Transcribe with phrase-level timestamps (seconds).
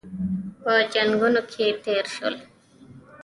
[0.61, 2.35] په جنګونو کې تېر شول.